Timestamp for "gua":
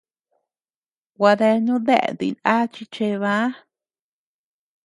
1.17-1.31